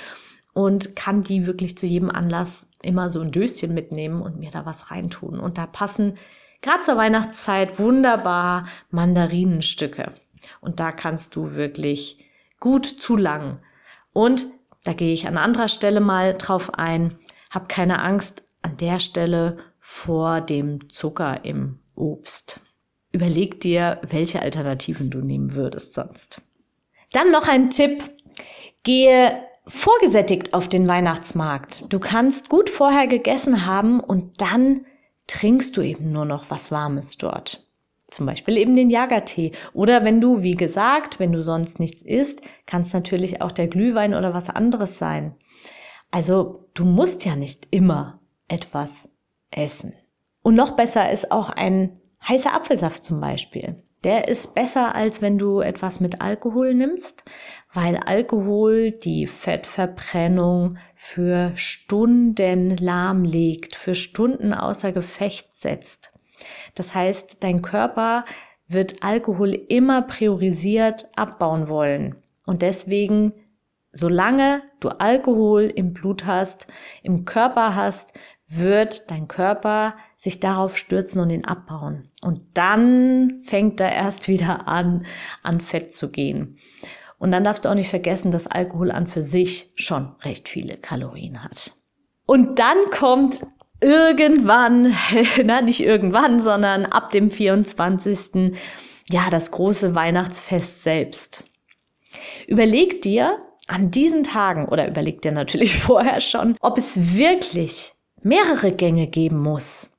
und 0.54 0.96
kann 0.96 1.24
die 1.24 1.46
wirklich 1.46 1.78
zu 1.78 1.86
jedem 1.86 2.10
Anlass 2.10 2.68
immer 2.82 3.10
so 3.10 3.22
ein 3.22 3.32
Döschen 3.32 3.74
mitnehmen 3.74 4.22
und 4.22 4.38
mir 4.38 4.52
da 4.52 4.66
was 4.66 4.92
reintun. 4.92 5.40
Und 5.40 5.58
da 5.58 5.66
passen 5.66 6.14
gerade 6.62 6.82
zur 6.82 6.98
Weihnachtszeit 6.98 7.80
wunderbar 7.80 8.68
Mandarinenstücke. 8.92 10.14
Und 10.62 10.80
da 10.80 10.92
kannst 10.92 11.36
du 11.36 11.56
wirklich 11.56 12.26
gut 12.60 12.86
zu 12.86 13.16
lang. 13.16 13.60
Und 14.12 14.48
da 14.84 14.94
gehe 14.94 15.14
ich 15.14 15.28
an 15.28 15.38
anderer 15.38 15.70
Stelle 15.70 16.02
mal 16.02 16.36
drauf 16.38 16.74
ein. 16.74 17.18
Hab 17.50 17.70
keine 17.70 18.02
Angst 18.02 18.44
an 18.62 18.78
der 18.78 19.00
Stelle 19.00 19.58
vor 19.80 20.42
dem 20.42 20.90
Zucker 20.90 21.46
im 21.46 21.80
Obst. 21.96 22.60
Überleg 23.12 23.62
dir, 23.62 24.02
welche 24.08 24.42
Alternativen 24.42 25.10
du 25.10 25.20
nehmen 25.20 25.56
würdest 25.56 25.94
sonst. 25.94 26.42
Dann 27.12 27.32
noch 27.32 27.48
ein 27.48 27.70
Tipp. 27.70 28.04
Gehe 28.84 29.44
vorgesättigt 29.68 30.54
auf 30.54 30.68
den 30.68 30.88
Weihnachtsmarkt. 30.88 31.86
Du 31.90 32.00
kannst 32.00 32.50
gut 32.50 32.70
vorher 32.70 33.08
gegessen 33.08 33.66
haben 33.66 34.00
und 34.00 34.42
dann 34.42 34.86
trinkst 35.28 35.78
du 35.78 35.82
eben 35.82 36.12
nur 36.12 36.26
noch 36.26 36.50
was 36.50 36.72
Warmes 36.72 37.18
dort. 37.18 37.66
Zum 38.10 38.26
Beispiel 38.26 38.58
eben 38.58 38.76
den 38.76 38.90
Jagertee. 38.90 39.52
Oder 39.74 40.04
wenn 40.04 40.22
du, 40.22 40.44
wie 40.44 40.56
gesagt, 40.56 41.20
wenn 41.20 41.32
du 41.32 41.42
sonst 41.42 41.80
nichts 41.80 42.02
isst, 42.02 42.42
kann 42.66 42.84
es 42.84 42.94
natürlich 42.94 43.42
auch 43.42 43.52
der 43.52 43.68
Glühwein 43.68 44.14
oder 44.14 44.34
was 44.34 44.50
anderes 44.50 44.98
sein. 44.98 45.36
Also 46.12 46.70
du 46.76 46.86
musst 46.86 47.26
ja 47.26 47.36
nicht 47.36 47.68
immer 47.72 48.20
etwas 48.48 49.10
essen. 49.50 49.94
Und 50.44 50.56
noch 50.56 50.72
besser 50.72 51.10
ist 51.10 51.32
auch 51.32 51.50
ein 51.50 52.00
heißer 52.28 52.54
Apfelsaft 52.54 53.04
zum 53.04 53.20
Beispiel. 53.20 53.82
Der 54.04 54.28
ist 54.28 54.54
besser, 54.54 54.96
als 54.96 55.22
wenn 55.22 55.38
du 55.38 55.62
etwas 55.62 56.02
mit 56.02 56.20
Alkohol 56.20 56.74
nimmst, 56.74 57.24
weil 57.74 57.98
Alkohol 57.98 58.92
die 58.92 59.28
Fettverbrennung 59.28 60.78
für 60.94 61.54
Stunden 61.56 62.76
lahmlegt, 62.76 63.76
für 63.76 63.96
Stunden 63.96 64.54
außer 64.54 64.92
Gefecht 64.92 65.56
setzt. 65.56 66.12
Das 66.76 66.94
heißt, 66.94 67.44
dein 67.44 67.62
Körper 67.62 68.26
wird 68.68 69.04
Alkohol 69.04 69.52
immer 69.54 70.02
priorisiert 70.02 71.10
abbauen 71.16 71.70
wollen. 71.70 72.16
Und 72.46 72.62
deswegen, 72.62 73.32
solange 73.94 74.64
du 74.82 74.90
Alkohol 74.90 75.64
im 75.64 75.94
Blut 75.94 76.26
hast, 76.26 76.68
im 77.04 77.24
Körper 77.24 77.76
hast, 77.76 78.14
wird 78.48 79.10
dein 79.10 79.30
Körper 79.30 79.96
sich 80.24 80.40
darauf 80.40 80.78
stürzen 80.78 81.20
und 81.20 81.32
ihn 81.32 81.44
abbauen. 81.44 82.08
Und 82.22 82.40
dann 82.54 83.42
fängt 83.44 83.82
er 83.82 83.92
erst 83.92 84.30
wieder 84.30 84.70
an, 84.70 85.06
an 85.44 85.60
Fett 85.60 85.94
zu 85.94 86.10
gehen. 86.10 86.58
Und 87.20 87.32
dann 87.32 87.44
darfst 87.44 87.66
du 87.66 87.70
auch 87.70 87.76
nicht 87.76 87.90
vergessen, 87.90 88.32
dass 88.32 88.48
Alkohol 88.48 88.92
an 88.92 89.08
für 89.08 89.22
sich 89.22 89.74
schon 89.76 90.16
recht 90.24 90.48
viele 90.48 90.78
Kalorien 90.78 91.44
hat. 91.44 91.74
Und 92.26 92.58
dann 92.58 92.78
kommt 92.98 93.46
irgendwann, 93.82 94.96
na, 95.44 95.62
nicht 95.62 95.82
irgendwann, 95.82 96.40
sondern 96.40 96.86
ab 96.86 97.12
dem 97.12 97.30
24. 97.30 98.54
ja, 99.10 99.30
das 99.30 99.52
große 99.52 99.94
Weihnachtsfest 99.94 100.84
selbst. 100.84 101.44
Überleg 102.48 103.02
dir 103.02 103.40
an 103.68 103.92
diesen 103.92 104.24
Tagen 104.24 104.70
oder 104.70 104.88
überleg 104.88 105.22
dir 105.22 105.34
natürlich 105.34 105.78
vorher 105.82 106.22
schon, 106.22 106.56
ob 106.62 106.78
es 106.78 107.18
wirklich 107.18 107.92
mehrere 108.22 108.72
Gänge 108.72 109.08
geben 109.08 109.42
muss. 109.42 109.90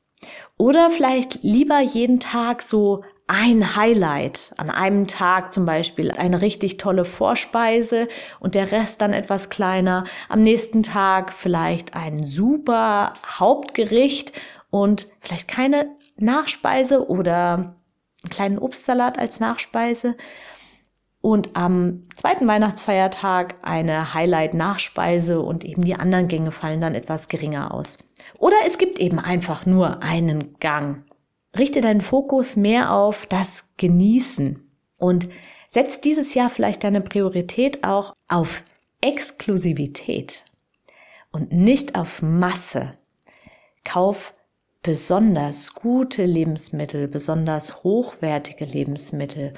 Oder 0.56 0.90
vielleicht 0.90 1.42
lieber 1.42 1.80
jeden 1.80 2.20
Tag 2.20 2.62
so 2.62 3.02
ein 3.26 3.76
Highlight. 3.76 4.52
An 4.58 4.70
einem 4.70 5.06
Tag 5.06 5.52
zum 5.52 5.64
Beispiel 5.64 6.10
eine 6.10 6.42
richtig 6.42 6.76
tolle 6.76 7.04
Vorspeise 7.04 8.08
und 8.38 8.54
der 8.54 8.70
Rest 8.70 9.00
dann 9.00 9.12
etwas 9.12 9.48
kleiner. 9.48 10.04
Am 10.28 10.42
nächsten 10.42 10.82
Tag 10.82 11.32
vielleicht 11.32 11.94
ein 11.94 12.24
super 12.24 13.14
Hauptgericht 13.26 14.32
und 14.70 15.08
vielleicht 15.20 15.48
keine 15.48 15.90
Nachspeise 16.18 17.08
oder 17.08 17.54
einen 17.54 18.30
kleinen 18.30 18.58
Obstsalat 18.58 19.18
als 19.18 19.40
Nachspeise. 19.40 20.16
Und 21.24 21.56
am 21.56 22.02
zweiten 22.14 22.46
Weihnachtsfeiertag 22.46 23.54
eine 23.62 24.12
Highlight-Nachspeise 24.12 25.40
und 25.40 25.64
eben 25.64 25.82
die 25.82 25.94
anderen 25.94 26.28
Gänge 26.28 26.52
fallen 26.52 26.82
dann 26.82 26.94
etwas 26.94 27.28
geringer 27.28 27.72
aus. 27.72 27.96
Oder 28.38 28.56
es 28.66 28.76
gibt 28.76 28.98
eben 28.98 29.18
einfach 29.18 29.64
nur 29.64 30.02
einen 30.02 30.58
Gang 30.60 31.04
richte 31.56 31.80
deinen 31.80 32.00
Fokus 32.00 32.56
mehr 32.56 32.92
auf 32.92 33.26
das 33.26 33.64
Genießen 33.76 34.60
und 34.96 35.28
setz 35.68 36.00
dieses 36.00 36.34
Jahr 36.34 36.50
vielleicht 36.50 36.84
deine 36.84 37.00
Priorität 37.00 37.84
auch 37.84 38.14
auf 38.28 38.62
Exklusivität 39.00 40.44
und 41.30 41.52
nicht 41.52 41.94
auf 41.94 42.22
Masse. 42.22 42.94
Kauf 43.84 44.34
besonders 44.82 45.74
gute 45.74 46.24
Lebensmittel, 46.24 47.08
besonders 47.08 47.84
hochwertige 47.84 48.64
Lebensmittel 48.64 49.52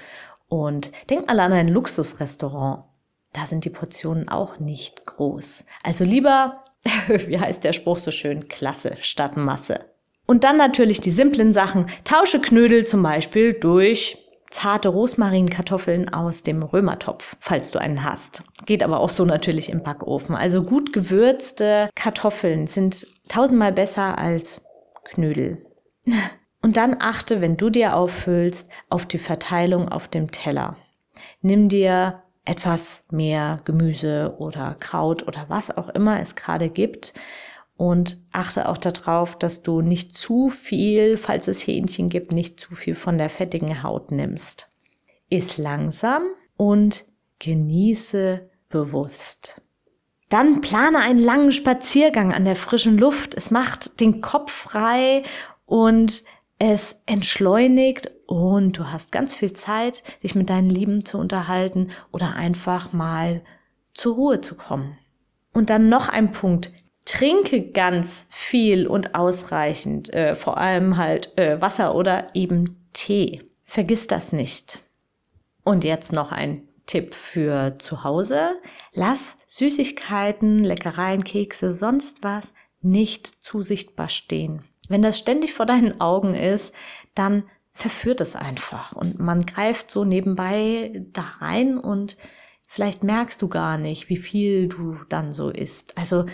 und 0.49 0.93
denk 1.11 1.27
mal 1.27 1.41
an 1.41 1.53
ein 1.53 1.69
Luxusrestaurant. 1.69 2.85
Da 3.33 3.47
sind 3.47 3.65
die 3.65 3.71
Portionen 3.71 4.29
auch 4.29 4.59
nicht 4.59 5.05
groß. 5.05 5.65
Also 5.83 6.05
lieber, 6.05 6.65
wie 7.09 7.39
heißt 7.39 7.65
der 7.65 7.73
Spruch 7.73 7.99
so 7.99 8.11
schön, 8.11 8.49
Klasse 8.49 8.97
statt 9.01 9.37
Masse. 9.37 9.81
Und 10.27 10.45
dann 10.45 10.57
natürlich 10.57 11.01
die 11.01 11.11
simplen 11.11 11.53
Sachen. 11.53 11.87
Tausche 12.05 12.41
Knödel 12.41 12.87
zum 12.87 13.03
Beispiel 13.03 13.53
durch 13.53 14.23
zarte 14.51 14.89
Rosmarinkartoffeln 14.89 16.09
aus 16.13 16.43
dem 16.43 16.63
Römertopf, 16.63 17.37
falls 17.41 17.71
du 17.71 17.79
einen 17.79 18.05
hast. 18.05 18.43
Geht 18.65 18.83
aber 18.83 19.01
auch 19.01 19.09
so 19.09 19.25
natürlich 19.25 19.71
im 19.71 19.83
Backofen. 19.83 20.35
Also 20.35 20.63
gut 20.63 20.93
gewürzte 20.93 21.91
Kartoffeln 21.95 22.67
sind 22.67 23.07
tausendmal 23.29 23.73
besser 23.73 24.19
als 24.19 24.61
Knödel. 25.05 25.65
Und 26.67 26.77
dann 26.77 26.97
achte, 26.99 27.41
wenn 27.41 27.57
du 27.57 27.71
dir 27.71 27.95
auffüllst, 27.95 28.69
auf 28.89 29.07
die 29.07 29.19
Verteilung 29.19 29.89
auf 29.89 30.09
dem 30.09 30.33
Teller. 30.33 30.77
Nimm 31.41 31.69
dir 31.69 32.25
etwas 32.45 33.05
mehr 33.13 33.61
Gemüse 33.65 34.35
oder 34.39 34.75
Kraut 34.81 35.29
oder 35.29 35.45
was 35.47 35.71
auch 35.71 35.89
immer 35.91 36.21
es 36.21 36.35
gerade 36.35 36.69
gibt 36.69 37.15
und 37.77 38.21
achte 38.33 38.69
auch 38.69 38.79
darauf, 38.79 39.39
dass 39.39 39.63
du 39.63 39.81
nicht 39.81 40.17
zu 40.17 40.49
viel, 40.49 41.17
falls 41.17 41.47
es 41.47 41.65
Hähnchen 41.65 42.09
gibt, 42.09 42.33
nicht 42.33 42.59
zu 42.59 42.75
viel 42.75 42.97
von 42.97 43.17
der 43.17 43.31
fettigen 43.31 43.85
Haut 43.85 44.11
nimmst. 44.11 44.69
Iss 45.31 45.59
langsam 45.59 46.25
und 46.57 47.05
genieße 47.39 48.51
bewusst. 48.71 49.63
Dann 50.31 50.63
plane 50.63 50.99
einen 50.99 51.21
langen 51.21 51.53
Spaziergang 51.53 52.35
an 52.35 52.45
der 52.45 52.57
frischen 52.57 52.99
Luft. 52.99 53.37
Es 53.37 53.53
macht 53.53 54.01
den 54.01 54.21
Kopf 54.21 54.51
frei 54.51 55.23
und 55.65 56.25
es 56.59 56.97
entschleunigt 57.07 58.11
und 58.27 58.79
du 58.79 58.91
hast 58.91 59.13
ganz 59.13 59.35
viel 59.35 59.53
Zeit, 59.53 60.03
dich 60.23 60.35
mit 60.35 60.51
deinen 60.51 60.71
Lieben 60.71 61.05
zu 61.05 61.19
unterhalten 61.19 61.91
oder 62.13 62.35
einfach 62.35 62.93
mal 62.93 63.43
zur 63.95 64.15
Ruhe 64.15 64.41
zu 64.41 64.55
kommen. 64.57 64.99
Und 65.53 65.71
dann 65.71 65.89
noch 65.89 66.09
ein 66.09 66.33
Punkt, 66.33 66.71
trinke 67.05 67.71
ganz 67.71 68.27
viel 68.29 68.87
und 68.87 69.15
ausreichend, 69.15 70.13
äh, 70.13 70.35
vor 70.35 70.59
allem 70.59 70.97
halt 70.97 71.37
äh, 71.39 71.61
Wasser 71.61 71.95
oder 71.95 72.35
eben 72.35 72.89
Tee. 72.93 73.43
Vergiss 73.65 74.07
das 74.07 74.33
nicht. 74.33 74.81
Und 75.63 75.85
jetzt 75.85 76.13
noch 76.13 76.33
ein 76.33 76.69
Tipp 76.87 77.15
für 77.15 77.79
zu 77.79 78.05
Hause. 78.05 78.61
Lass 78.93 79.37
Süßigkeiten, 79.47 80.61
Leckereien, 80.61 81.25
Kekse, 81.25 81.73
sonst 81.73 82.23
was 82.23 82.53
nicht 82.81 83.27
zu 83.27 83.63
sichtbar 83.63 84.09
stehen. 84.09 84.63
Wenn 84.89 85.03
das 85.03 85.19
ständig 85.19 85.53
vor 85.53 85.67
deinen 85.67 86.01
Augen 86.01 86.35
ist, 86.35 86.73
dann 87.15 87.45
verführt 87.73 88.21
es 88.21 88.37
einfach 88.37 88.93
und 88.93 89.19
man 89.19 89.45
greift 89.45 89.91
so 89.91 90.05
nebenbei 90.05 91.05
da 91.13 91.23
rein 91.41 91.79
und 91.79 92.17
vielleicht 92.67 93.05
merkst 93.05 93.41
du 93.43 93.49
gar 93.49 93.77
nicht, 93.77 94.09
wie 94.09 94.17
viel 94.17 94.69
du 94.69 94.97
dann 95.09 95.33
so 95.33 95.51
isst. 95.51 95.97
Also 95.99 96.25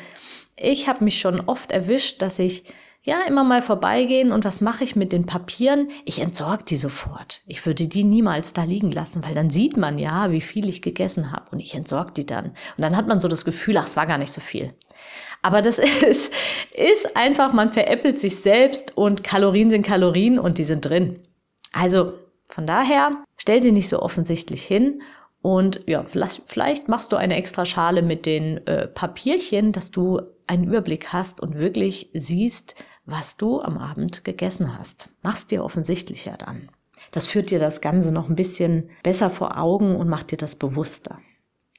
ich 0.57 0.89
habe 0.89 1.05
mich 1.05 1.21
schon 1.21 1.41
oft 1.41 1.73
erwischt, 1.73 2.23
dass 2.23 2.39
ich 2.39 2.65
ja 3.03 3.23
immer 3.27 3.43
mal 3.43 3.63
vorbeigehen 3.63 4.31
und 4.33 4.45
was 4.45 4.61
mache 4.61 4.85
ich 4.85 4.95
mit 4.95 5.13
den 5.13 5.27
Papieren? 5.27 5.89
Ich 6.05 6.21
entsorge 6.21 6.65
die 6.65 6.77
sofort. 6.77 7.43
Ich 7.47 7.65
würde 7.67 7.89
die 7.89 8.05
niemals 8.05 8.53
da 8.53 8.63
liegen 8.63 8.93
lassen, 8.93 9.25
weil 9.25 9.35
dann 9.35 9.51
sieht 9.51 9.77
man 9.77 9.99
ja, 9.99 10.31
wie 10.31 10.41
viel 10.41 10.69
ich 10.69 10.83
gegessen 10.83 11.33
habe 11.33 11.47
und 11.51 11.61
ich 11.61 11.75
entsorge 11.75 12.13
die 12.13 12.27
dann. 12.27 12.47
Und 12.47 12.55
dann 12.79 12.97
hat 12.97 13.09
man 13.09 13.21
so 13.21 13.29
das 13.29 13.45
Gefühl, 13.45 13.77
ach, 13.77 13.87
es 13.87 13.97
war 13.97 14.07
gar 14.07 14.19
nicht 14.19 14.33
so 14.33 14.41
viel. 14.41 14.73
Aber 15.43 15.63
das 15.63 15.79
ist, 16.09 16.33
ist 16.75 17.17
einfach, 17.17 17.53
man 17.53 17.73
veräppelt 17.73 18.21
sich 18.21 18.37
selbst 18.37 18.97
und 18.97 19.25
Kalorien 19.25 19.71
sind 19.71 19.85
Kalorien 19.85 20.39
und 20.39 20.59
die 20.59 20.65
sind 20.65 20.85
drin. 20.85 21.19
Also 21.73 22.13
von 22.45 22.67
daher, 22.67 23.25
stell 23.37 23.63
sie 23.63 23.73
nicht 23.73 23.89
so 23.89 24.01
offensichtlich 24.01 24.63
hin 24.63 25.03
und 25.41 25.81
ja, 25.89 26.05
vielleicht, 26.05 26.43
vielleicht 26.47 26.89
machst 26.89 27.11
du 27.11 27.17
eine 27.17 27.35
extra 27.35 27.65
Schale 27.65 28.03
mit 28.03 28.27
den 28.27 28.65
äh, 28.69 28.87
Papierchen, 28.87 29.73
dass 29.73 29.91
du 29.91 30.21
einen 30.47 30.65
Überblick 30.65 31.13
hast 31.13 31.41
und 31.41 31.57
wirklich 31.57 32.11
siehst, 32.15 32.77
was 33.05 33.37
du 33.37 33.61
am 33.61 33.79
Abend 33.79 34.25
gegessen 34.25 34.79
hast. 34.79 35.09
Machst 35.23 35.51
dir 35.51 35.65
offensichtlicher 35.65 36.37
dann. 36.39 36.69
Das 37.11 37.27
führt 37.27 37.51
dir 37.51 37.59
das 37.59 37.81
Ganze 37.81 38.13
noch 38.13 38.29
ein 38.29 38.37
bisschen 38.37 38.91
besser 39.03 39.31
vor 39.31 39.59
Augen 39.59 39.97
und 39.97 40.09
macht 40.09 40.31
dir 40.31 40.37
das 40.37 40.55
bewusster. 40.55 41.19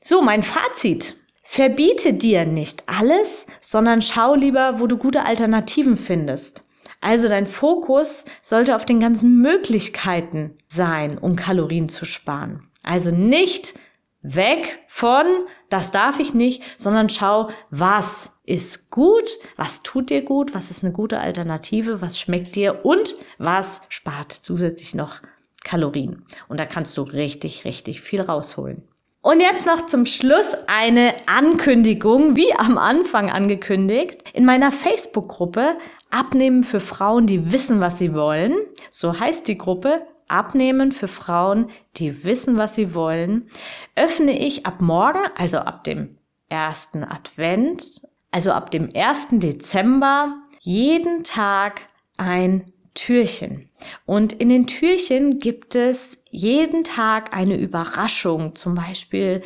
So, 0.02 0.22
mein 0.22 0.44
Fazit. 0.44 1.16
Verbiete 1.44 2.14
dir 2.14 2.46
nicht 2.46 2.84
alles, 2.88 3.48
sondern 3.60 4.02
schau 4.02 4.34
lieber, 4.36 4.80
wo 4.80 4.88
du 4.88 4.98
gute 4.98 5.26
Alternativen 5.26 5.98
findest. 5.98 6.64
Also 7.02 7.28
dein 7.28 7.48
Fokus 7.48 8.24
sollte 8.42 8.76
auf 8.76 8.86
den 8.86 9.00
ganzen 9.02 9.42
Möglichkeiten 9.42 10.58
sein, 10.68 11.18
um 11.18 11.36
Kalorien 11.36 11.90
zu 11.90 12.06
sparen. 12.06 12.70
Also 12.82 13.12
nicht 13.12 13.76
weg 14.24 14.80
von, 14.88 15.26
das 15.70 15.92
darf 15.92 16.20
ich 16.20 16.34
nicht, 16.34 16.64
sondern 16.78 17.10
schau, 17.10 17.50
was 17.70 18.32
ist 18.46 18.90
gut, 18.90 19.30
was 19.56 19.84
tut 19.84 20.10
dir 20.10 20.24
gut, 20.24 20.54
was 20.54 20.72
ist 20.72 20.84
eine 20.84 20.92
gute 20.92 21.20
Alternative, 21.20 22.02
was 22.02 22.20
schmeckt 22.20 22.56
dir 22.56 22.86
und 22.86 23.16
was 23.38 23.82
spart 23.90 24.32
zusätzlich 24.32 24.96
noch 24.96 25.22
Kalorien. 25.64 26.26
Und 26.48 26.60
da 26.60 26.66
kannst 26.66 26.98
du 26.98 27.04
richtig, 27.04 27.66
richtig 27.66 28.02
viel 28.02 28.22
rausholen. 28.22 28.84
Und 29.22 29.40
jetzt 29.40 29.66
noch 29.66 29.86
zum 29.86 30.06
Schluss 30.06 30.54
eine 30.68 31.14
Ankündigung, 31.28 32.36
wie 32.36 32.54
am 32.56 32.78
Anfang 32.78 33.30
angekündigt. 33.30 34.22
In 34.34 34.44
meiner 34.44 34.74
Facebook-Gruppe 34.74 35.78
Abnehmen 36.14 36.62
für 36.62 36.80
Frauen, 36.80 37.26
die 37.26 37.52
wissen, 37.52 37.80
was 37.80 37.98
sie 37.98 38.14
wollen. 38.14 38.56
So 38.92 39.20
heißt 39.20 39.48
die 39.48 39.58
Gruppe. 39.58 40.06
Abnehmen 40.28 40.92
für 40.92 41.08
Frauen, 41.08 41.68
die 41.98 42.24
wissen, 42.24 42.58
was 42.58 42.76
sie 42.76 42.94
wollen. 42.94 43.48
Öffne 43.96 44.38
ich 44.38 44.66
ab 44.66 44.82
morgen, 44.82 45.20
also 45.38 45.60
ab 45.60 45.84
dem 45.84 46.18
ersten 46.50 47.04
Advent, 47.04 48.02
also 48.32 48.52
ab 48.52 48.72
dem 48.72 48.90
1. 48.96 49.28
Dezember, 49.32 50.36
jeden 50.60 51.24
Tag 51.24 51.82
ein 52.18 52.72
Türchen. 52.94 53.70
Und 54.06 54.34
in 54.34 54.50
den 54.50 54.68
Türchen 54.68 55.40
gibt 55.40 55.76
es 55.76 56.20
jeden 56.30 56.84
Tag 56.84 57.36
eine 57.36 57.58
Überraschung, 57.58 58.56
zum 58.56 58.76
Beispiel 58.76 59.42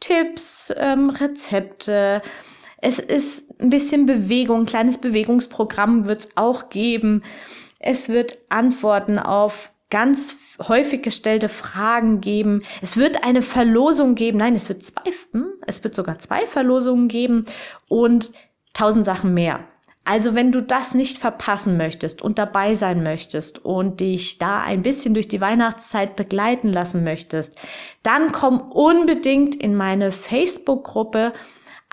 Tipps, 0.00 0.72
ähm, 0.76 1.10
Rezepte. 1.10 2.22
Es 2.78 2.98
ist 2.98 3.46
ein 3.60 3.70
bisschen 3.70 4.06
Bewegung, 4.06 4.60
ein 4.60 4.66
kleines 4.66 4.98
Bewegungsprogramm 4.98 6.08
wird 6.08 6.20
es 6.20 6.28
auch 6.36 6.68
geben. 6.68 7.22
Es 7.78 8.08
wird 8.08 8.38
Antworten 8.48 9.18
auf 9.18 9.72
ganz 9.90 10.36
häufig 10.60 11.02
gestellte 11.02 11.48
Fragen 11.48 12.20
geben. 12.20 12.62
Es 12.82 12.96
wird 12.96 13.24
eine 13.24 13.42
Verlosung 13.42 14.14
geben. 14.14 14.38
Nein, 14.38 14.56
es 14.56 14.68
wird 14.68 14.84
zwei, 14.84 15.02
hm, 15.32 15.52
es 15.66 15.84
wird 15.84 15.94
sogar 15.94 16.18
zwei 16.18 16.46
Verlosungen 16.46 17.08
geben 17.08 17.46
und 17.88 18.32
tausend 18.74 19.04
Sachen 19.04 19.34
mehr. 19.34 19.60
Also 20.04 20.36
wenn 20.36 20.52
du 20.52 20.62
das 20.62 20.94
nicht 20.94 21.18
verpassen 21.18 21.76
möchtest 21.76 22.22
und 22.22 22.38
dabei 22.38 22.76
sein 22.76 23.02
möchtest 23.02 23.64
und 23.64 23.98
dich 23.98 24.38
da 24.38 24.62
ein 24.62 24.82
bisschen 24.82 25.14
durch 25.14 25.26
die 25.26 25.40
Weihnachtszeit 25.40 26.14
begleiten 26.14 26.68
lassen 26.68 27.02
möchtest, 27.02 27.56
dann 28.04 28.30
komm 28.30 28.60
unbedingt 28.60 29.56
in 29.56 29.74
meine 29.74 30.12
Facebook-Gruppe 30.12 31.32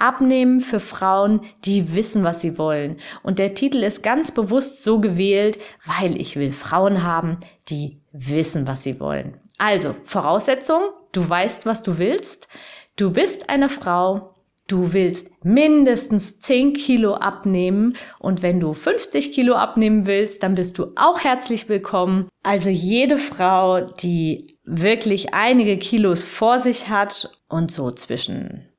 Abnehmen 0.04 0.60
für 0.60 0.82
Frauen, 0.82 1.40
die 1.64 1.96
wissen, 1.96 2.26
was 2.26 2.42
sie 2.42 2.58
wollen. 2.58 2.98
Und 3.24 3.40
der 3.40 3.54
Titel 3.54 3.78
ist 3.78 4.04
ganz 4.04 4.32
bewusst 4.32 4.84
so 4.84 5.00
gewählt, 5.00 5.58
weil 5.86 6.20
ich 6.20 6.36
will 6.36 6.52
Frauen 6.52 7.04
haben, 7.04 7.38
die 7.70 8.02
wissen, 8.12 8.68
was 8.68 8.84
sie 8.84 9.00
wollen. 9.00 9.40
Also, 9.58 9.96
Voraussetzung, 10.04 10.82
du 11.14 11.30
weißt, 11.30 11.66
was 11.66 11.84
du 11.84 12.00
willst. 12.00 12.50
Du 12.98 13.12
bist 13.12 13.50
eine 13.50 13.70
Frau, 13.70 14.34
Du 14.68 14.94
willst 14.94 15.28
mindestens 15.44 16.40
10 16.40 16.74
Kilo 16.74 17.16
abnehmen 17.16 17.98
und 18.20 18.42
wenn 18.42 18.62
du 18.62 18.74
50 18.74 19.34
Kilo 19.34 19.56
abnehmen 19.56 20.06
willst, 20.06 20.42
dann 20.42 20.56
bist 20.56 20.78
du 20.78 20.94
auch 20.96 21.20
herzlich 21.20 21.68
willkommen. 21.68 22.30
Also 22.44 22.70
jede 22.70 23.18
Frau, 23.18 23.82
die 23.82 24.58
wirklich 24.64 25.34
einige 25.34 25.78
Kilos 25.78 26.24
vor 26.24 26.60
sich 26.60 26.88
hat 26.88 27.30
und 27.50 27.72
so 27.72 27.92
zwischen 27.92 28.70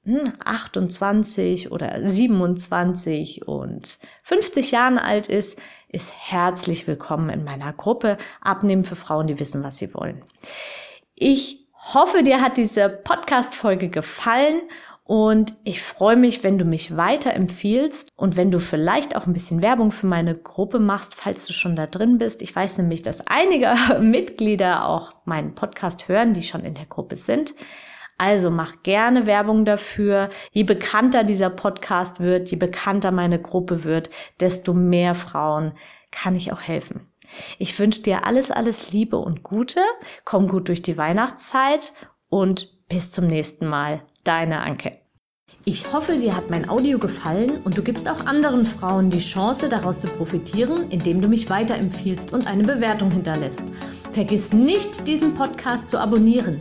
28 0.45 1.65
hm, 1.65 1.73
oder 1.73 2.09
27 2.09 3.47
und 3.47 3.99
50 4.23 4.71
Jahren 4.71 4.99
alt 4.99 5.29
ist, 5.29 5.59
ist 5.89 6.13
herzlich 6.17 6.87
willkommen 6.87 7.31
in 7.31 7.45
meiner 7.45 7.73
Gruppe 7.73 8.19
Abnehmen 8.41 8.85
für 8.85 8.97
Frauen, 8.97 9.27
die 9.27 9.41
wissen, 9.41 9.63
was 9.63 9.79
sie 9.79 9.95
wollen. 9.95 10.23
Ich 11.15 11.67
hoffe, 11.93 12.23
dir 12.23 12.41
hat 12.41 12.57
diese 12.57 12.89
Podcast-Folge 12.89 13.89
gefallen 13.89 14.63
und 15.05 15.53
ich 15.65 15.83
freue 15.83 16.17
mich, 16.17 16.43
wenn 16.43 16.59
du 16.59 16.65
mich 16.65 16.97
weiterempfiehlst 16.97 18.09
und 18.17 18.37
wenn 18.37 18.51
du 18.51 18.59
vielleicht 18.59 19.15
auch 19.15 19.27
ein 19.27 19.35
bisschen 19.35 19.61
Werbung 19.61 19.93
für 19.93 20.07
meine 20.07 20.35
Gruppe 20.35 20.79
machst, 20.79 21.15
falls 21.15 21.47
du 21.47 21.53
schon 21.53 21.77
da 21.77 21.87
drin 21.87 22.17
bist. 22.17 22.41
Ich 22.41 22.57
weiß 22.57 22.79
nämlich, 22.79 23.03
dass 23.03 23.27
einige 23.27 23.75
Mitglieder 24.01 24.89
auch 24.89 25.13
meinen 25.27 25.55
Podcast 25.55 26.09
hören, 26.09 26.33
die 26.33 26.43
schon 26.43 26.65
in 26.65 26.75
der 26.75 26.87
Gruppe 26.87 27.17
sind. 27.17 27.55
Also 28.19 28.51
mach 28.51 28.83
gerne 28.83 29.27
Werbung 29.27 29.65
dafür. 29.65 30.31
Je 30.53 30.63
bekannter 30.63 31.25
dieser 31.25 31.51
Podcast 31.51 32.21
wird, 32.21 32.51
je 32.51 32.57
bekannter 32.57 33.11
meine 33.11 33.41
Gruppe 33.41 33.85
wird, 33.85 34.11
desto 34.41 34.73
mehr 34.73 35.15
Frauen 35.15 35.73
kann 36.11 36.37
ich 36.37 36.53
auch 36.53 36.61
helfen. 36.61 37.09
Ich 37.59 37.79
wünsche 37.79 38.03
dir 38.03 38.27
alles, 38.27 38.51
alles 38.51 38.93
Liebe 38.93 39.17
und 39.17 39.43
Gute. 39.43 39.81
Komm 40.25 40.49
gut 40.49 40.69
durch 40.69 40.83
die 40.83 40.97
Weihnachtszeit 40.97 41.93
und 42.29 42.89
bis 42.89 43.11
zum 43.11 43.27
nächsten 43.27 43.67
Mal. 43.67 44.03
Deine 44.23 44.61
Anke. 44.61 44.99
Ich 45.67 45.93
hoffe, 45.93 46.19
dir 46.19 46.37
hat 46.37 46.51
mein 46.51 46.69
Audio 46.69 46.99
gefallen 46.99 47.63
und 47.65 47.79
du 47.79 47.83
gibst 47.83 48.09
auch 48.09 48.27
anderen 48.27 48.67
Frauen 48.67 49.09
die 49.09 49.19
Chance, 49.19 49.69
daraus 49.69 49.99
zu 49.99 50.09
profitieren, 50.09 50.91
indem 50.91 51.23
du 51.23 51.29
mich 51.29 51.49
weiterempfiehlst 51.49 52.33
und 52.33 52.47
eine 52.47 52.65
Bewertung 52.65 53.11
hinterlässt. 53.11 53.65
Vergiss 54.13 54.53
nicht, 54.53 55.07
diesen 55.07 55.35
Podcast 55.35 55.89
zu 55.89 55.99
abonnieren. 55.99 56.61